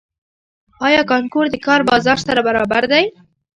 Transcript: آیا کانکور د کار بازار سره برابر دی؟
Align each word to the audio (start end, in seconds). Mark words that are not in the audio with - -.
آیا 0.87 1.01
کانکور 1.11 1.45
د 1.51 1.55
کار 1.65 1.81
بازار 1.89 2.17
سره 2.27 2.41
برابر 2.47 2.83
دی؟ 2.91 3.05